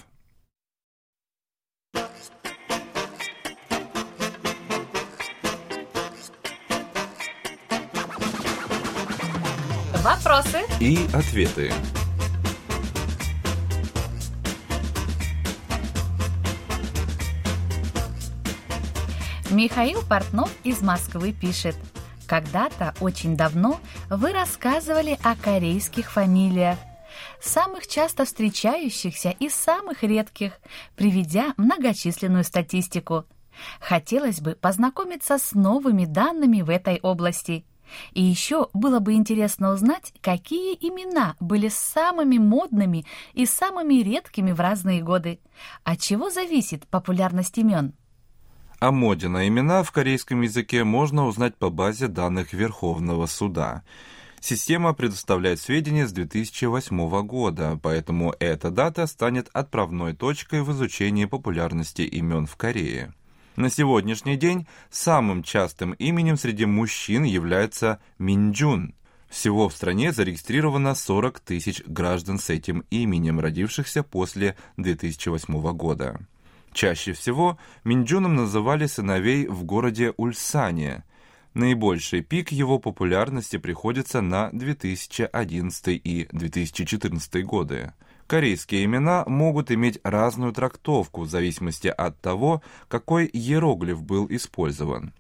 Вопросы 10.05 10.61
и 10.79 11.09
ответы. 11.13 11.73
Михаил 19.53 20.01
Портнов 20.09 20.51
из 20.65 20.81
Москвы 20.81 21.35
пишет. 21.35 21.77
Когда-то, 22.27 22.95
очень 23.01 23.37
давно, 23.37 23.81
вы 24.09 24.33
рассказывали 24.33 25.19
о 25.23 25.37
корейских 25.37 26.11
фамилиях, 26.11 26.79
самых 27.39 27.87
часто 27.87 28.25
встречающихся 28.25 29.29
и 29.29 29.51
самых 29.51 30.05
редких, 30.05 30.59
приведя 30.97 31.53
многочисленную 31.59 32.45
статистику. 32.45 33.27
Хотелось 33.79 34.41
бы 34.41 34.53
познакомиться 34.55 35.37
с 35.37 35.53
новыми 35.53 36.07
данными 36.07 36.63
в 36.63 36.71
этой 36.71 36.99
области. 37.01 37.67
И 38.13 38.23
еще 38.23 38.71
было 38.73 39.01
бы 39.01 39.13
интересно 39.13 39.73
узнать, 39.73 40.15
какие 40.23 40.73
имена 40.77 41.37
были 41.41 41.69
самыми 41.69 42.39
модными 42.39 43.05
и 43.35 43.45
самыми 43.45 43.97
редкими 43.97 44.53
в 44.53 44.61
разные 44.61 45.03
годы. 45.03 45.41
От 45.85 46.01
чего 46.01 46.31
зависит 46.31 46.87
популярность 46.87 47.59
имен? 47.59 47.93
О 48.83 48.91
моде 48.91 49.29
на 49.29 49.47
имена 49.47 49.85
в 49.85 49.93
корейском 49.93 50.41
языке 50.41 50.83
можно 50.83 51.27
узнать 51.27 51.55
по 51.55 51.71
базе 51.71 52.09
данных 52.09 52.53
Верховного 52.53 53.27
суда. 53.27 53.85
Система 54.41 54.93
предоставляет 54.93 55.61
сведения 55.61 56.09
с 56.09 56.11
2008 56.11 57.23
года, 57.25 57.79
поэтому 57.81 58.35
эта 58.41 58.73
дата 58.73 59.07
станет 59.07 59.49
отправной 59.53 60.15
точкой 60.15 60.65
в 60.65 60.73
изучении 60.73 61.27
популярности 61.27 62.03
имен 62.03 62.47
в 62.47 62.57
Корее. 62.57 63.15
На 63.55 63.71
сегодняшний 63.71 64.37
день 64.37 64.67
самым 64.91 65.45
частым 65.45 65.93
именем 65.93 66.37
среди 66.37 66.67
мужчин 66.67 67.23
является 67.23 68.01
Минджун. 68.19 68.97
Всего 69.29 69.69
в 69.69 69.75
стране 69.75 70.11
зарегистрировано 70.11 70.97
40 70.97 71.39
тысяч 71.39 71.85
граждан 71.87 72.41
с 72.41 72.51
этим 72.51 72.83
именем, 72.91 73.39
родившихся 73.39 74.03
после 74.03 74.57
2008 74.77 75.73
года. 75.73 76.27
Чаще 76.73 77.13
всего 77.13 77.59
Минджуном 77.85 78.35
называли 78.35 78.87
сыновей 78.87 79.47
в 79.47 79.65
городе 79.65 80.13
Ульсане. 80.17 81.05
Наибольший 81.55 82.23
пик 82.23 82.51
его 82.51 82.79
популярности 82.79 83.59
приходится 83.59 84.23
на 84.23 84.51
2011 84.53 86.01
и 86.03 86.29
2014 86.33 87.45
годы. 87.45 87.93
Корейские 88.27 88.85
имена 88.85 89.25
могут 89.27 89.71
иметь 89.71 89.99
разную 90.03 90.53
трактовку 90.55 91.23
в 91.23 91.29
зависимости 91.29 91.89
от 91.89 92.19
того, 92.21 92.63
какой 92.89 93.29
иероглиф 93.31 94.03
был 94.03 94.27
использован. 94.31 95.13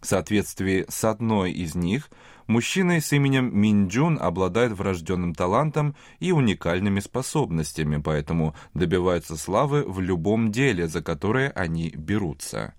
В 0.00 0.06
соответствии 0.06 0.86
с 0.88 1.04
одной 1.04 1.52
из 1.52 1.74
них, 1.74 2.10
мужчина 2.46 3.00
с 3.00 3.12
именем 3.12 3.56
Минджун 3.56 4.18
обладает 4.20 4.72
врожденным 4.72 5.34
талантом 5.34 5.94
и 6.20 6.32
уникальными 6.32 7.00
способностями, 7.00 8.00
поэтому 8.00 8.54
добиваются 8.74 9.36
славы 9.36 9.84
в 9.86 10.00
любом 10.00 10.52
деле, 10.52 10.88
за 10.88 11.02
которое 11.02 11.50
они 11.50 11.90
берутся. 11.96 12.74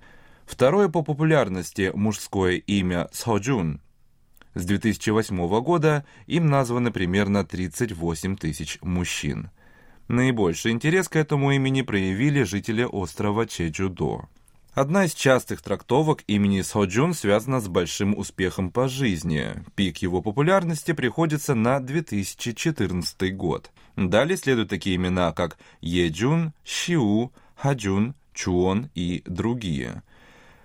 Второе 0.45 0.89
по 0.89 1.01
популярности 1.01 1.91
мужское 1.93 2.57
имя 2.57 3.09
Соджун. 3.11 3.81
С 4.53 4.63
2008 4.65 5.61
года 5.61 6.05
им 6.27 6.47
названы 6.47 6.91
примерно 6.91 7.43
38 7.43 8.37
тысяч 8.37 8.79
мужчин. 8.81 9.49
Наибольший 10.07 10.71
интерес 10.71 11.09
к 11.09 11.15
этому 11.15 11.51
имени 11.51 11.81
проявили 11.81 12.43
жители 12.43 12.83
острова 12.83 13.47
Чеджудо. 13.47 14.29
Одна 14.75 15.05
из 15.05 15.13
частых 15.13 15.61
трактовок 15.61 16.25
имени 16.27 16.59
Соджун 16.59 17.13
связана 17.13 17.61
с 17.61 17.69
большим 17.69 18.13
успехом 18.17 18.71
по 18.71 18.89
жизни. 18.89 19.63
Пик 19.75 19.99
его 19.99 20.21
популярности 20.21 20.91
приходится 20.91 21.55
на 21.55 21.79
2014 21.79 23.33
год. 23.37 23.71
Далее 23.95 24.35
следуют 24.35 24.69
такие 24.69 24.97
имена, 24.97 25.31
как 25.31 25.57
Еджун, 25.79 26.51
Шиу, 26.65 27.31
Хаджун, 27.55 28.15
Чуон 28.33 28.89
и 28.95 29.23
другие. 29.25 30.03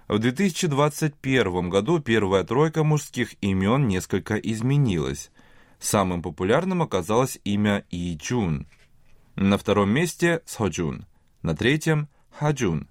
В 0.09 0.19
2021 0.19 1.71
году 1.71 2.01
первая 2.01 2.43
тройка 2.43 2.83
мужских 2.83 3.37
имен 3.41 3.87
несколько 3.87 4.35
изменилась. 4.35 5.31
Самым 5.79 6.21
популярным 6.21 6.83
оказалось 6.83 7.39
имя 7.45 7.85
Иджун– 7.93 8.67
на 9.37 9.57
втором 9.57 9.91
месте 9.91 10.43
Соджун, 10.47 11.07
на 11.43 11.55
третьем 11.55 12.09
Хаджун. 12.33 12.90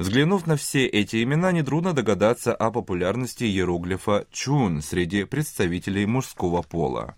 Взглянув 0.00 0.46
на 0.46 0.56
все 0.56 0.86
эти 0.86 1.22
имена, 1.22 1.52
нетрудно 1.52 1.92
догадаться 1.92 2.54
о 2.54 2.70
популярности 2.70 3.44
иероглифа 3.44 4.24
Чун 4.32 4.80
среди 4.80 5.24
представителей 5.24 6.06
мужского 6.06 6.62
пола. 6.62 7.16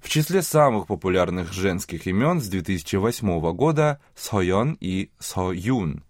В 0.00 0.08
числе 0.08 0.42
самых 0.42 0.86
популярных 0.86 1.52
женских 1.52 2.06
имен 2.06 2.40
с 2.40 2.46
2008 2.46 3.52
года 3.54 3.98
Соён 4.14 4.78
и 4.80 5.10
Союн. 5.18 6.04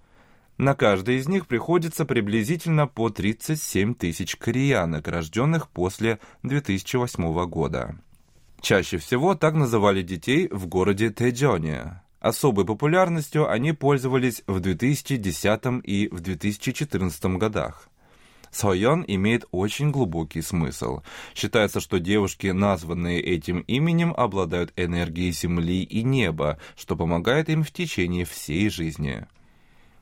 На 0.59 0.75
каждый 0.75 1.16
из 1.16 1.29
них 1.29 1.47
приходится 1.47 2.05
приблизительно 2.05 2.87
по 2.87 3.09
37 3.09 3.95
тысяч 3.95 4.37
кореянок, 4.37 5.09
рожденных 5.09 5.71
после 5.71 6.19
2008 6.43 7.47
года. 7.47 7.99
Чаще 8.61 8.99
всего 8.99 9.35
так 9.35 9.55
называли 9.55 10.03
детей 10.03 10.47
в 10.53 10.66
городе 10.66 11.09
Тэджоне. 11.09 12.03
Особой 12.20 12.66
популярностью 12.66 13.50
они 13.50 13.72
пользовались 13.72 14.42
в 14.46 14.61
2010 14.61 15.83
и 15.85 16.09
в 16.12 16.20
2014 16.20 17.24
годах. 17.37 17.88
Соян 18.50 19.04
имеет 19.06 19.46
очень 19.52 19.90
глубокий 19.90 20.42
смысл. 20.42 21.00
Считается, 21.35 21.80
что 21.80 21.98
девушки, 21.98 22.48
названные 22.48 23.22
этим 23.22 23.61
именем, 23.61 24.12
обладают 24.14 24.72
энергией 24.76 25.33
земли 25.33 25.83
и 25.83 26.02
неба, 26.02 26.59
что 26.76 26.94
помогает 26.94 27.48
им 27.48 27.62
в 27.62 27.70
течение 27.70 28.26
всей 28.26 28.68
жизни. 28.68 29.26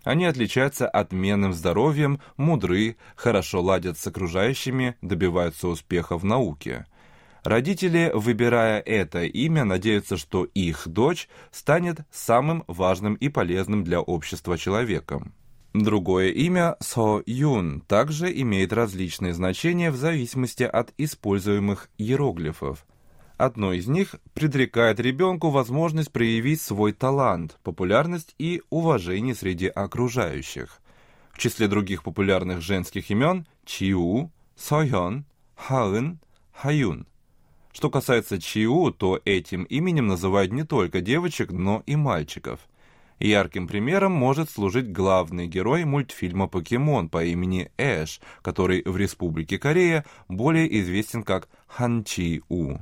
Они 0.03 0.25
отличаются 0.25 0.89
отменным 0.89 1.53
здоровьем, 1.53 2.21
мудры, 2.37 2.97
хорошо 3.15 3.61
ладят 3.63 3.99
с 3.99 4.07
окружающими, 4.07 4.97
добиваются 5.03 5.69
успеха 5.69 6.19
в 6.19 6.25
науке– 6.25 6.87
Родители, 7.45 8.11
выбирая 8.15 8.81
это 8.81 9.25
имя, 9.25 9.65
надеются, 9.65 10.17
что 10.17 10.45
их 10.45 10.89
дочь 10.89 11.29
станет 11.51 12.01
самым 12.11 12.65
важным 12.67 13.15
и 13.15 13.29
полезным 13.29 13.85
для 13.85 14.01
общества 14.01 14.59
человеком. 14.59 15.35
Другое 15.73 16.31
имя 16.31 16.77
Со 16.81 17.23
Юн 17.27 17.83
также 17.83 18.33
имеет 18.41 18.73
различные 18.73 19.35
значения 19.35 19.91
в 19.91 19.97
зависимости 19.97 20.65
от 20.65 20.93
используемых 20.99 21.89
иероглифов. 21.99 22.85
Одно 23.37 23.73
из 23.73 23.87
них 23.87 24.17
предрекает 24.35 24.99
ребенку 24.99 25.51
возможность 25.51 26.11
проявить 26.11 26.61
свой 26.61 26.93
талант, 26.93 27.59
популярность 27.63 28.35
и 28.39 28.63
уважение 28.71 29.37
среди 29.37 29.69
окружающих. 29.69 30.81
В 31.31 31.39
числе 31.39 31.69
других 31.69 32.03
популярных 32.03 32.63
женских 32.63 33.11
имен 33.11 33.47
Чиу, 33.65 34.33
Сойон, 34.57 35.25
Хаын, 35.55 36.19
Хаюн– 36.53 37.07
что 37.73 37.91
касается 37.91 38.41
Чиу, 38.41 38.91
то 38.91 39.21
этим 39.25 39.65
именем 39.65 40.07
называют 40.07 40.53
не 40.53 40.65
только 40.65 41.01
девочек, 41.01 41.53
но 41.53 41.83
и 41.87 41.97
мальчиков. 41.97 42.61
Ярким 43.19 43.67
примером 43.67 44.13
может 44.13 44.49
служить 44.49 44.93
главный 44.93 45.49
герой 45.49 45.85
мультфильма 45.85 46.47
«Покемон» 46.47 47.09
по 47.09 47.25
имени 47.25 47.71
Эш, 47.77 48.21
который 48.43 48.83
в 48.85 48.97
Республике 48.97 49.59
Корея 49.59 50.05
более 50.29 50.81
известен 50.81 51.25
как 51.25 51.49
Хан 51.67 52.05
Чи 52.05 52.43
У. 52.49 52.79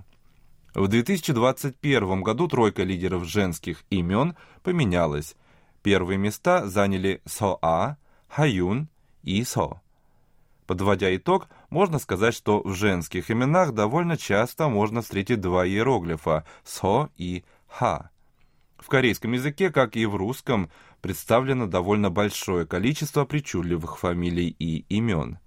В 0.75 0.89
2021 0.89 2.23
году 2.23 2.49
тройка 2.49 2.83
лидеров 2.83 3.25
женских 3.25 3.85
имен 3.89 4.37
поменялась. 4.63 5.35
Первые 5.83 6.19
места 6.19 6.67
заняли 6.67 7.23
Со 7.25 7.57
А, 7.63 7.97
Хаюн 8.29 8.89
и 9.23 9.43
Со. 9.43 9.81
Подводя 10.67 11.15
итог, 11.15 11.49
можно 11.71 11.99
сказать, 11.99 12.35
что 12.35 12.61
в 12.61 12.75
женских 12.75 13.31
именах 13.31 13.73
довольно 13.73 14.17
часто 14.17 14.69
можно 14.69 15.01
встретить 15.01 15.41
два 15.41 15.67
иероглифа 15.67 16.45
«со» 16.65 17.11
и 17.17 17.45
«ха». 17.69 18.11
В 18.77 18.89
корейском 18.89 19.33
языке, 19.33 19.71
как 19.71 19.97
и 19.97 20.07
в 20.07 20.17
русском, 20.17 20.71
представлено 21.01 21.67
довольно 21.67 22.11
большое 22.11 22.67
количество 22.67 23.25
причудливых 23.25 23.99
фамилий 23.99 24.55
и 24.59 24.85
имен. 24.89 25.39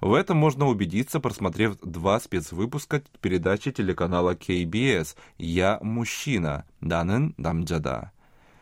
В 0.00 0.14
этом 0.14 0.38
можно 0.38 0.66
убедиться, 0.66 1.20
просмотрев 1.20 1.78
два 1.80 2.18
спецвыпуска 2.18 3.02
передачи 3.20 3.72
телеканала 3.72 4.34
KBS 4.34 5.16
«Я 5.38 5.78
мужчина» 5.82 6.64
Данен 6.80 7.34
Дамджада. 7.36 8.12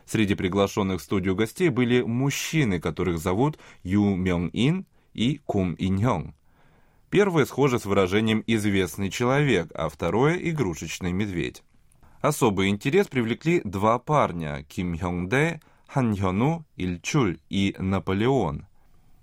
Среди 0.05 0.35
приглашенных 0.35 1.01
в 1.01 1.03
студию 1.03 1.35
гостей 1.35 1.69
были 1.69 2.01
мужчины, 2.01 2.79
которых 2.79 3.17
зовут 3.17 3.57
Ю 3.83 4.15
Мёng 4.15 4.49
Ин 4.53 4.85
и 5.15 5.39
Кум 5.45 5.75
Иньонг. 5.79 6.35
Первое 7.09 7.45
схоже 7.45 7.79
с 7.79 7.85
выражением 7.85 8.43
«известный 8.45 9.09
человек», 9.09 9.71
а 9.73 9.89
второе– 9.89 10.35
«игрушечный 10.49 11.13
медведь». 11.13 11.63
Особый 12.21 12.69
интерес 12.69 13.07
привлекли 13.07 13.61
два 13.63 13.99
парня– 13.99 14.63
Ким 14.69 14.97
Хёнг 14.97 15.29
Дэ, 15.29 15.59
Хан 15.87 16.15
Хёну, 16.15 16.65
Ильчуль 16.75 17.37
и 17.49 17.75
Наполеон. 17.77 18.65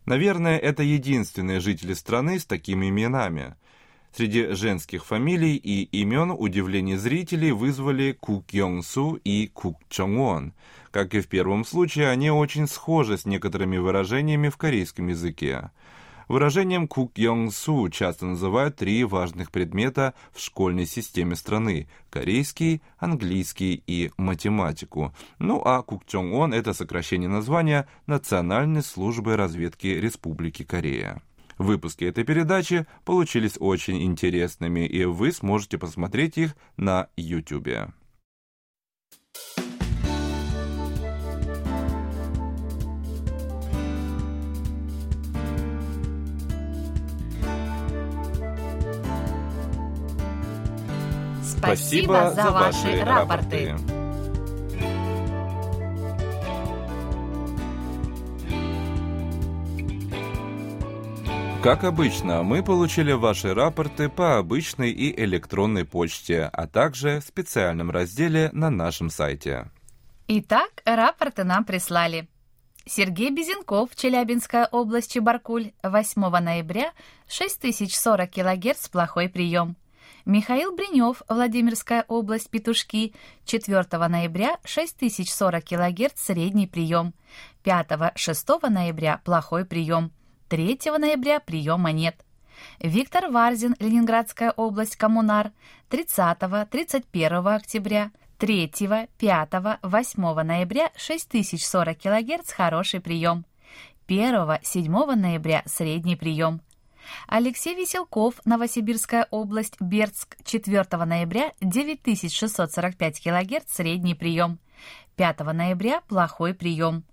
Наверное, 0.07 0.57
это 0.57 0.83
единственные 0.83 1.61
жители 1.61 1.93
страны 1.95 2.39
с 2.39 2.47
такими 2.47 2.89
именами. 2.89 3.57
Среди 4.15 4.55
женских 4.55 5.05
фамилий 5.05 5.57
и 5.57 5.85
имен 5.85 6.31
удивление 6.31 6.99
зрителей 6.99 7.51
вызвали 7.53 8.13
Кук 8.13 8.53
Йонг 8.53 8.85
Су 8.85 9.17
и 9.25 9.49
Кук 9.49 9.79
Чонг 9.89 10.19
Вон. 10.19 10.53
Как 10.91 11.15
и 11.15 11.21
в 11.21 11.29
первом 11.29 11.65
случае, 11.65 12.09
они 12.11 12.31
очень 12.31 12.69
схожи 12.69 13.17
с 13.17 13.25
некоторыми 13.25 13.79
выражениями 13.79 14.51
в 14.51 14.57
корейском 14.59 15.09
языке. 15.09 15.71
Выражением 16.33 16.89
Кук 16.89 17.19
Йонг 17.19 17.53
Су 17.53 17.91
часто 17.91 18.25
называют 18.25 18.77
три 18.77 19.05
важных 19.05 19.51
предмета 19.51 20.15
в 20.33 20.41
школьной 20.41 20.87
системе 20.87 21.37
страны– 21.37 21.91
корейский, 22.11 22.81
английский 22.97 23.83
и 23.87 24.11
математику. 24.17 25.15
Ну 25.39 25.61
а 25.63 25.83
Кук 25.83 26.07
Чонг 26.07 26.33
Он– 26.33 26.55
это 26.55 26.73
сокращение 26.73 27.29
названия 27.29 27.87
Национальной 28.07 28.83
службы 28.83 29.37
разведки 29.37 29.89
Республики 29.89 30.63
Корея. 30.63 31.21
Выпуски 31.59 32.05
этой 32.05 32.25
передачи 32.25 32.87
получились 33.05 33.59
очень 33.61 34.03
интересными, 34.03 34.87
и 34.87 35.05
вы 35.05 35.33
сможете 35.33 35.77
посмотреть 35.77 36.39
их 36.39 36.57
на 36.79 37.09
YouTube. 37.15 37.93
Спасибо 51.63 52.33
за 52.35 52.51
ваши 52.51 53.05
рапорты. 53.05 53.77
Как 61.63 61.85
обычно, 61.85 62.43
мы 62.43 62.65
получили 62.65 63.13
ваши 63.13 63.55
рапорты 63.55 64.09
по 64.09 64.39
обычной 64.39 64.91
и 64.91 65.23
электронной 65.23 65.85
почте, 65.85 66.51
а 66.53 66.67
также 66.67 67.21
в 67.21 67.23
специальном 67.23 67.93
разделе 67.93 68.51
на 68.53 68.69
нашем 68.69 69.09
сайте. 69.09 69.71
Итак, 70.27 70.71
рапорты 70.85 71.45
нам 71.45 71.65
прислали. 71.65 72.29
Сергей 72.85 73.31
Безенков, 73.31 73.95
Челябинская 73.95 74.67
область, 74.73 75.13
Чебаркуль, 75.13 75.71
8 75.85 76.21
ноября, 76.41 76.93
6040 77.29 78.29
кГц, 78.33 78.89
плохой 78.89 79.29
прием. 79.29 79.77
Михаил 80.25 80.75
Бринев, 80.75 81.23
Владимирская 81.29 82.05
область, 82.07 82.49
Петушки, 82.49 83.13
4 83.45 83.85
ноября, 84.09 84.59
6040 84.65 85.65
кГц, 85.65 86.13
средний 86.15 86.69
прием. 86.69 87.13
5-6 87.65 88.69
ноября, 88.69 89.21
плохой 89.25 89.65
прием. 89.65 90.13
3 90.49 90.79
ноября, 90.99 91.41
приема 91.41 91.91
нет. 91.91 92.25
Виктор 92.79 93.31
Варзин, 93.31 93.75
Ленинградская 93.81 94.53
область, 94.53 94.97
Коммунар, 94.97 95.51
30-31 95.91 97.55
октября, 97.57 98.13
3, 98.39 98.73
5, 99.19 99.49
8 99.83 100.43
ноября 100.43 100.91
6040 100.97 101.99
кГц 101.99 102.53
хороший 102.53 103.01
прием. 103.01 103.45
1, 104.07 104.59
7 104.63 104.93
ноября 105.15 105.63
средний 105.67 106.17
прием. 106.17 106.61
Алексей 107.27 107.75
Веселков, 107.75 108.35
Новосибирская 108.45 109.27
область, 109.31 109.81
Бердск, 109.81 110.37
4 110.45 110.85
ноября, 111.05 111.53
9645 111.61 113.21
кГц, 113.21 113.73
средний 113.73 114.15
прием. 114.15 114.59
5 115.17 115.41
ноября– 115.41 116.01
плохой 116.09 116.55
прием. 116.55 117.05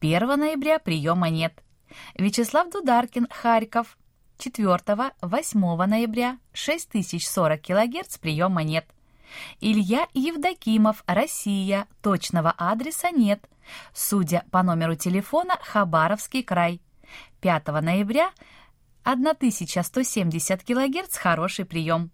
1 0.00 0.26
ноября 0.38 0.78
приема 0.78 1.28
нет. 1.28 1.62
Вячеслав 2.16 2.70
Дударкин, 2.70 3.26
Харьков, 3.30 3.96
4-8 4.38 5.86
ноября, 5.86 6.38
6040 6.52 7.60
кГц, 7.60 8.18
приема 8.18 8.62
нет. 8.62 8.86
Илья 9.60 10.06
Евдокимов, 10.14 11.02
Россия, 11.06 11.86
точного 12.02 12.54
адреса 12.56 13.10
нет. 13.10 13.44
Судя 13.92 14.44
по 14.50 14.62
номеру 14.62 14.94
телефона, 14.94 15.58
Хабаровский 15.60 16.42
край. 16.42 16.80
5 17.40 17.66
ноября 17.82 18.30
1170 19.08 20.64
кГц, 20.64 21.16
хороший 21.16 21.64
прием. 21.64 22.10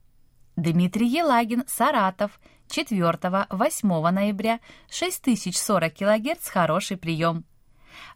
Дмитрий 0.54 1.08
Елагин, 1.08 1.64
Саратов, 1.66 2.38
4-8 2.68 4.10
ноября, 4.12 4.60
6040 4.88 5.92
кГц, 5.92 6.48
хороший 6.48 6.96
прием. 6.96 7.44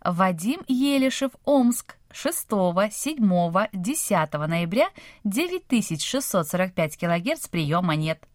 Вадим 0.04 0.60
Елишев, 0.68 1.32
Омск, 1.44 1.96
6, 2.12 2.46
7, 2.92 3.68
10 3.72 4.32
ноября, 4.46 4.90
9645 5.24 6.96
кГц, 6.96 7.48
приема 7.48 7.96
нет. 7.96 8.28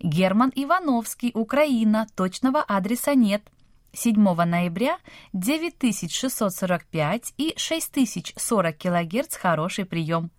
Герман 0.00 0.50
Ивановский, 0.54 1.30
Украина, 1.34 2.06
точного 2.16 2.62
адреса 2.62 3.14
нет. 3.14 3.42
7 3.98 4.44
ноября 4.44 4.98
9645 5.32 7.34
и 7.36 7.54
6040 7.56 8.78
кГц 8.78 9.36
хороший 9.36 9.86
прием. 9.86 10.30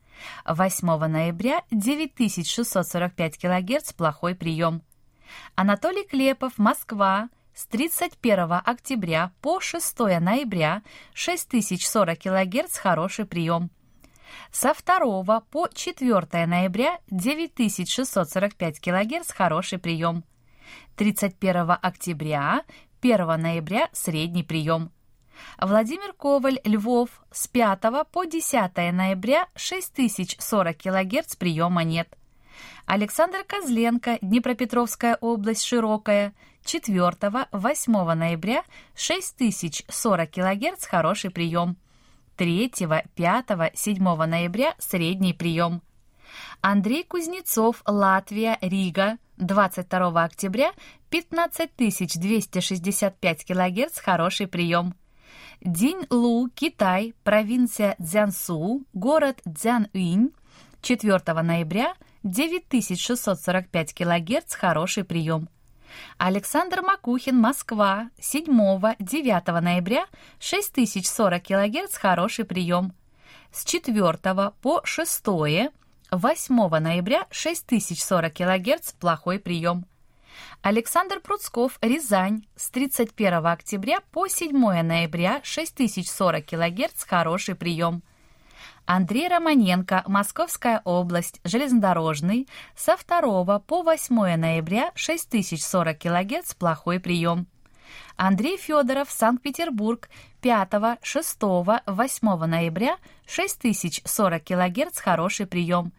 8 0.45 1.07
ноября 1.07 1.63
9645 1.69 3.37
кГц 3.37 3.93
плохой 3.93 4.35
прием. 4.35 4.81
Анатолий 5.55 6.07
Клепов, 6.07 6.57
Москва, 6.57 7.27
с 7.53 7.65
31 7.65 8.61
октября 8.63 9.33
по 9.41 9.59
6 9.59 9.99
ноября 9.99 10.81
6040 11.13 12.17
кГц 12.17 12.77
хороший 12.77 13.25
прием. 13.25 13.71
Со 14.53 14.73
2 14.73 15.41
по 15.51 15.67
4 15.67 16.45
ноября 16.45 16.99
9645 17.11 18.79
кГц 18.79 19.31
хороший 19.33 19.79
прием. 19.79 20.23
31 20.95 21.77
октября 21.81 22.63
1 23.01 23.41
ноября 23.41 23.89
средний 23.93 24.43
прием. 24.43 24.91
Владимир 25.57 26.13
Коваль, 26.13 26.59
Львов, 26.65 27.09
с 27.31 27.47
5 27.47 27.79
по 28.11 28.25
10 28.25 28.75
ноября 28.93 29.47
6040 29.55 30.77
кГц 30.77 31.35
приема 31.37 31.83
нет. 31.83 32.13
Александр 32.85 33.45
Козленко, 33.47 34.17
Днепропетровская 34.21 35.17
область, 35.21 35.63
Широкая, 35.63 36.33
4-8 36.65 38.13
ноября 38.15 38.63
6040 38.95 40.29
кГц 40.29 40.85
хороший 40.85 41.29
прием. 41.29 41.77
3, 42.35 42.71
5, 43.15 43.71
7 43.75 44.03
ноября 44.03 44.75
средний 44.77 45.33
прием. 45.33 45.81
Андрей 46.61 47.03
Кузнецов, 47.03 47.81
Латвия, 47.85 48.57
Рига, 48.61 49.17
22 49.39 50.23
октября 50.23 50.71
15265 51.09 53.45
кГц 53.45 53.99
хороший 53.99 54.47
прием. 54.47 54.95
Динь 55.61 56.05
Лу, 56.09 56.49
Китай, 56.53 57.13
провинция 57.23 57.95
Цзянсу, 58.01 58.83
город 58.93 59.41
Цзянъинь, 59.45 60.31
4 60.81 61.41
ноября 61.41 61.93
9645 62.23 63.93
кГц 63.93 64.55
хороший 64.55 65.03
прием. 65.03 65.49
Александр 66.17 66.81
Макухин, 66.81 67.37
Москва, 67.37 68.09
7-9 68.19 69.61
ноября, 69.61 70.05
6040 70.39 71.43
кГц, 71.43 71.97
хороший 71.97 72.45
прием. 72.45 72.93
С 73.51 73.65
4 73.65 74.53
по 74.61 74.81
6 74.83 75.27
8 76.11 76.79
ноября 76.79 77.27
6040 77.29 78.33
кГц, 78.33 78.93
плохой 78.93 79.37
прием. 79.37 79.85
Александр 80.63 81.19
Пруцков, 81.19 81.77
Рязань, 81.81 82.47
с 82.55 82.71
31 82.71 83.45
октября 83.45 83.99
по 84.11 84.27
7 84.27 84.51
ноября 84.81 85.39
6040 85.43 86.45
кГц, 86.45 87.03
хороший 87.03 87.53
прием. 87.53 88.01
Андрей 88.85 89.27
Романенко, 89.27 90.03
Московская 90.07 90.81
область, 90.83 91.41
железнодорожный, 91.43 92.47
со 92.75 92.97
2 92.97 93.59
по 93.59 93.83
8 93.83 94.35
ноября 94.35 94.91
6040 94.95 95.99
кГц, 95.99 96.55
плохой 96.55 96.99
прием. 96.99 97.45
Андрей 98.15 98.57
Федоров, 98.57 99.11
Санкт-Петербург, 99.11 100.09
5, 100.41 100.69
6, 101.03 101.37
8 101.41 102.45
ноября 102.45 102.97
6040 103.27 104.43
кГц, 104.43 104.99
хороший 104.99 105.45
прием. 105.45 105.93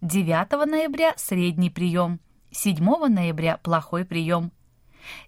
9 0.00 0.66
ноября 0.66 1.14
средний 1.16 1.70
прием. 1.70 2.20
7 2.50 2.84
ноября 3.08 3.58
плохой 3.58 4.04
прием. 4.04 4.52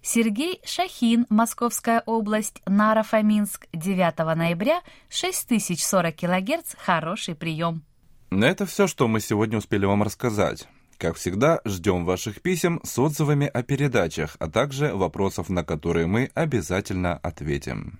Сергей 0.01 0.61
Шахин, 0.65 1.25
Московская 1.29 2.03
область, 2.05 2.61
Наро-Фоминск, 2.65 3.67
9 3.73 4.35
ноября, 4.35 4.81
6040 5.09 6.15
кГц, 6.15 6.75
хороший 6.77 7.35
прием. 7.35 7.83
На 8.29 8.45
это 8.45 8.65
все, 8.65 8.87
что 8.87 9.07
мы 9.07 9.19
сегодня 9.19 9.57
успели 9.57 9.85
вам 9.85 10.03
рассказать. 10.03 10.67
Как 10.97 11.15
всегда, 11.15 11.61
ждем 11.63 12.05
ваших 12.05 12.41
писем 12.41 12.81
с 12.83 12.99
отзывами 12.99 13.47
о 13.47 13.63
передачах, 13.63 14.35
а 14.39 14.49
также 14.49 14.93
вопросов, 14.93 15.49
на 15.49 15.63
которые 15.63 16.07
мы 16.07 16.29
обязательно 16.33 17.17
ответим. 17.17 17.99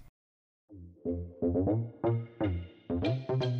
Thank 1.03 1.19
you. 3.43 3.50